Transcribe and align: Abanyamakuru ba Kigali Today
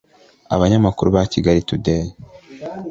Abanyamakuru 0.55 1.07
ba 1.15 1.21
Kigali 1.33 1.61
Today 1.69 2.05